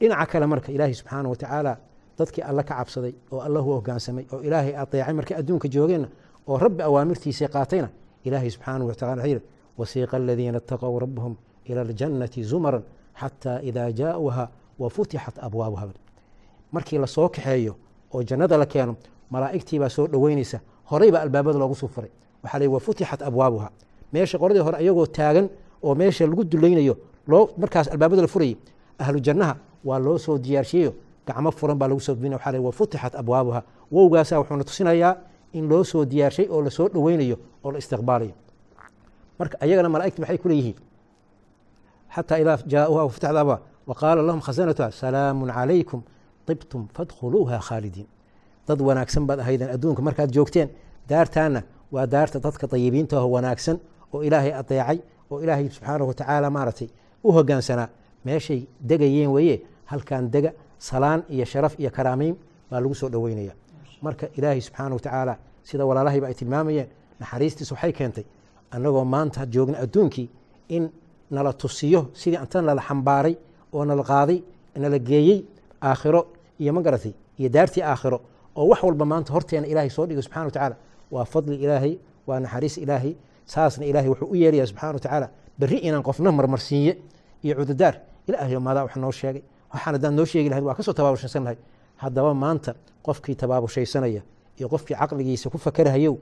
[0.00, 1.72] Dhinaca kale marka ilaahay subxaana watacaala
[2.18, 6.08] dadkii alla ka cabsaday oo allahu hoggaansamay oo ilaahay adeecay markay adduunka joogeenna
[6.48, 7.88] oo rabbi awaamirtiisii qaatayna
[8.24, 9.42] ilaahay subxaana watacala wuxuu yidhi
[9.78, 12.82] wasiiqa aladiina itaqow rabbahum ila aljannati zumaran
[13.20, 14.48] xataa idaa jaauha
[14.78, 15.88] wafutixat abwaabuha
[16.72, 17.76] markii la soo kaxeeyo
[18.14, 18.96] oo jannada la keeno
[19.30, 22.10] malaa'igtii soo dhoweynaysa horey baa albaabada loogu soo furay.
[22.42, 23.70] Waxaa la wafutixat abwaabuha
[24.12, 25.48] meesha qoradii hore ayagoo taagan
[25.82, 26.96] oo meesha lagu dulaynayo
[27.56, 28.56] markaas albaabada la furayay
[28.98, 30.94] ahlu jannaha waa loo soo diyaarshiyeyo
[31.26, 35.16] gacmo furan baa lagu soo gudbinaya waxaa la wafutixat abwaabuha wowgaasaa wuxuuna tusinayaa
[35.52, 38.34] in loo soo diyaarshay oo la soo dhoweynayo oo la istiqbaalayo
[39.38, 40.76] marka ayagana malaa'igti maxay ku leeyihiin?
[42.14, 43.58] Xataa idaa jaauha wafutixat abwaabuha
[43.90, 46.00] waqaala lahum khasanatuha salaamun calaykum
[46.46, 48.06] tibtum fadkhuluuha khaalidiin.
[48.68, 50.02] Dad wanaagsan baad ahaydeen adduunka.
[50.02, 50.68] Markaad joogteen
[51.08, 53.76] daartaana waa daarta dadka dayibiintaho wanaagsan
[54.12, 54.98] oo ilaahay adeecay
[55.30, 56.88] oo ilaahay subxaanahu watacaala maaragtay
[57.24, 57.88] u hoggaansanaa
[58.24, 59.56] meeshay degayeen weeye.
[59.90, 62.34] Halkan dega salaan iyo sharaf iyo karaameyn
[62.70, 63.52] baa lagu soo dhoweynaya
[64.02, 65.34] marka ilaahay subxaana watacaala
[65.68, 66.88] sida walaalahayba ay tilmaamayeen
[67.20, 68.24] naxariistiis waxay keentay
[68.74, 70.26] annagoo maanta joogna adduunkii
[70.68, 70.90] in
[71.30, 73.34] nala tusiyo sidii inta nala xambaaray
[73.72, 74.38] oo nala qaaday
[74.82, 75.38] nala geeyey
[75.82, 76.20] aakhiro
[76.62, 78.18] iyo ma garatay iyo daartii aakhiro
[78.56, 80.76] oo wax walba maanta horteena ilaahay soo dhigay subxana watacaala
[81.10, 81.92] waa fadli ilaahay
[82.26, 83.12] waa naxariis ilaahay
[83.52, 85.26] saasna ilaahay wuxuu u yeelaya subxana watacaala
[85.58, 86.92] berri inaan qofna marmarsiinye
[87.44, 87.94] iyo cudadaar
[88.28, 89.42] ilaahayo maadaa wax noo sheegay.
[89.72, 91.58] Waxaan haddaan noo sheegi lahayd waa ka soo tabaabushaysan lahay
[92.02, 92.72] haddaba maanta
[93.06, 94.22] qofkii tabaabushaysanaya
[94.58, 96.14] iyo qofkii caqligiisa ku fakarahayow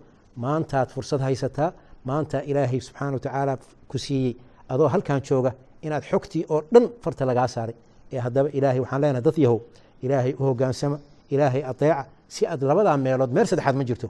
[0.45, 1.71] maantaad fursad haysataa
[2.09, 3.55] maanta ilaahay subxaana watacaala
[3.91, 4.35] ku siiyey.
[4.69, 7.75] Adoo halkan jooga inaad xogtii oo dhan farta lagaa saaray.
[8.13, 9.59] Ee haddaba ilaahay waxaan leenahay dad yahow
[10.03, 10.99] ilaahay u hoggaansama
[11.31, 14.09] ilaahay adeeca si aad labadaa meelood meel saddexaad ma jirto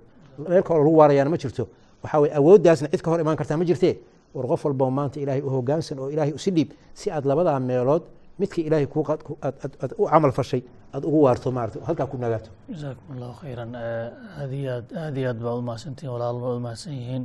[0.49, 1.65] meel kaloo lagu waarayaana ma jirto.
[2.03, 3.95] Waxaa weye awooddaasna cid ka hor imaan kartaa ma jirtee?
[4.35, 8.03] War qof walboo maanta ilaahay u hoggaansan oo ilaahay usi dhiib si aad labadaa meelood
[8.41, 8.87] midkii ilaahay
[9.83, 10.63] aad u camal fashay
[10.95, 13.71] aad ugu waarto maarata halkaa ku nagaato jasaakum allahu khayran.
[14.41, 17.25] Aad iyo aad aad iyo aad baa umahadsantihin walaal baa umahadsan yihiin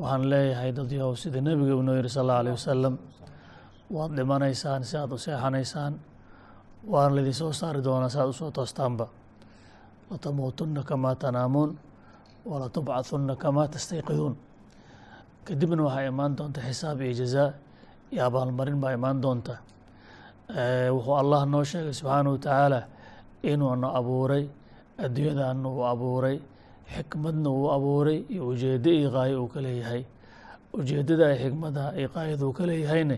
[0.00, 2.94] waxaan leeyahay dad yahow sida nebiga uu noo yihi sal allahu alayh wasalam
[3.96, 5.92] waad dhimanaysaan si aad u seexanaysaan
[6.92, 9.06] waana laydin soo saari doonaa si aad u soo toostaanba
[10.10, 11.70] latamuutunna kamaa tanaamuun
[12.50, 14.34] walatubcahunna kamaa tastayqiduun.
[15.46, 17.48] Kadibna waxaa imaan doonta xisaab iyo jazaa
[18.12, 19.54] iyo abaalmarin baa imaan doonta.
[20.94, 22.80] Wuxuu allah noo sheegay subxaanahu wa tacaala
[23.42, 24.44] inuuna abuuray
[25.04, 26.36] adduunyadaana uu abuuray
[26.94, 30.02] xikmadna uu abuuray iyo ujeeddo iyo qaayo uu ka leeyahay.
[30.78, 33.16] Ujeeddada xikmada iyo qaayada uu ka leeyahayna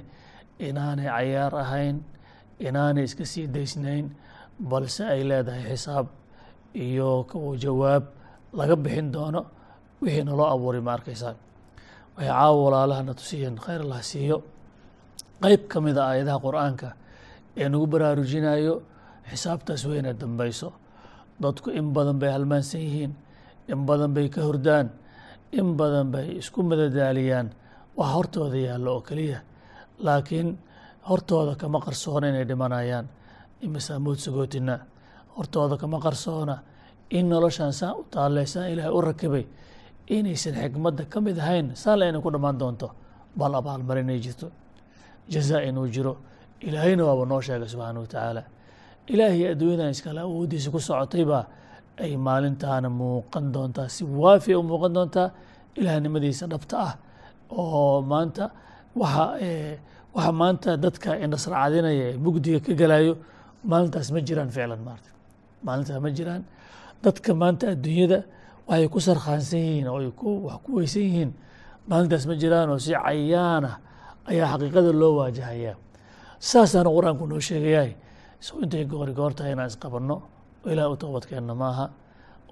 [0.67, 1.97] inaanay cayaar ahayn
[2.67, 4.07] inaanay iska sii daysnayn
[4.71, 6.07] balse ay leedahay xisaab
[6.75, 7.09] iyo
[7.63, 8.05] jawaab
[8.59, 9.41] laga bixin doono
[10.03, 11.35] wixii naloo abuuray ma arkaysaa.
[12.17, 14.37] Waxay caawa walaalahana tusiyeen khayr allah siiyo
[15.43, 16.89] qeyb ka mid a qur'aanka
[17.57, 18.75] ee nagu baraarujinayo
[19.31, 20.69] xisaabtaas weynee dambayso.
[21.43, 23.13] Dadku in badan bay halmaansan yihiin
[23.73, 24.87] in badan bay ka hordaan
[25.53, 27.49] in badan bay isku madadaaliyaan.
[27.97, 29.39] Wax hortooda yaallo oo keliya
[30.07, 30.59] laakiin
[31.09, 33.07] hortooda kama qarsoona inay dhimanayaan.
[33.65, 34.75] Imisaa mood sagootina
[35.37, 36.57] hortooda kama qarsoona
[37.11, 39.45] in noloshan saan u taalleysaan ilaahay u rakibay
[40.17, 42.89] inaysan xikmadda ka mid ahayn saan la inay ku dhammaan doonto.
[43.39, 44.47] Bal abaalmar inay jirto
[45.33, 46.13] jazaa inuu jiro.
[46.61, 48.43] Ilaahayna waaba noo sheegay subxaana wa tacaala.
[49.13, 51.45] Ilaahay adduunyadan iskale awooddiisa ku socotaybaa
[52.05, 55.29] ay maalintaana muuqan doontaa si waafiya u muuqan doontaa.
[55.79, 56.93] Ilaahnimadiisa dhabta ah
[57.51, 58.45] oo maanta
[59.01, 59.25] waxa
[60.17, 63.13] waxa maanta dadka indhasracadinaya ee mugdiga ka gelayo
[63.71, 65.11] maalintaas ma jiraan ficlan maarta.
[65.67, 66.43] Maalintaas ma jiraan.
[67.05, 68.19] Dadka maanta adduunyada
[68.69, 71.31] waxay ku sarkhaansan yihiin oo ay ku wax ku weysan yihiin
[71.91, 73.71] maalintaas ma jiraan oo si cayaana
[74.31, 75.75] ayaa xaqiiqada loo waajahayaa
[76.51, 77.93] saasaana qur'aanku noo sheegayahay
[78.47, 80.17] so intay goori goortahay inaan isqabanno
[80.65, 81.87] oo ilahay u toobadkeenno ma aha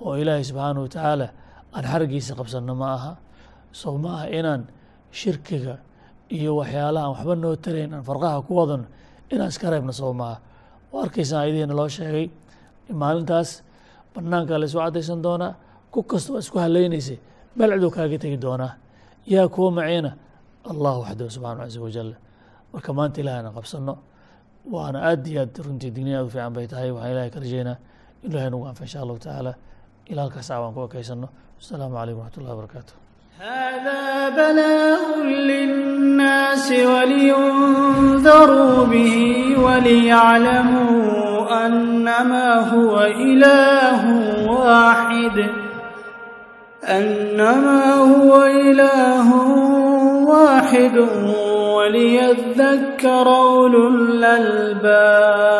[0.04, 1.26] oo ilaahay subxaana wa tacaala
[1.76, 3.12] aan xargiisa qabsanno ma aha.
[3.80, 4.62] So ma aha inaan
[5.18, 5.74] shirkiga
[6.36, 8.86] iyo waxyaalaha aan waxba noo tarayn aan farqaha ku wadano
[9.32, 10.36] inaan iska reebno soo maaha
[10.92, 12.26] oo arkaysan ayadihiina loo sheegay.
[12.90, 13.62] Maalintaas
[14.14, 15.52] banaanka la isu caddaysan doonaa
[15.92, 17.18] ku kasta waa isku haleynaysay
[17.58, 18.72] balcduu kaaga tegi doonaa.
[19.32, 20.10] Yaa kuwa maciina
[20.72, 22.10] allah waxdahu subxana caza wajal
[22.72, 23.94] marka maanta ilahana qabsano
[24.74, 27.76] waana aad iyo aad runtii digniya aad u fiican bay tahay waxaan ilahay ka rajaynaa
[28.26, 29.52] ilahay nagu anfa insha allahu tacaala.
[30.10, 31.28] Ilaa halkaas caawaan ku ekaysano
[31.60, 32.94] asalaamu calaykum wraxmat ullahi barakaatu
[33.36, 34.04] هذا
[34.38, 35.02] بلاغ
[35.50, 39.14] للناس ولينذروا به
[39.64, 40.96] وليعلموا
[41.66, 42.94] أنما هو
[43.28, 44.02] إله
[44.52, 45.36] واحد
[46.98, 49.85] أنما هو إله واحد
[50.26, 50.96] واحد
[51.76, 55.50] وليذكر أولو الألباب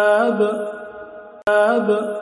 [0.00, 0.68] أب
[1.48, 2.16] أب